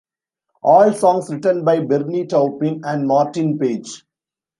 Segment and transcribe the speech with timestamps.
[0.63, 4.03] All songs written by Bernie Taupin and Martin Page.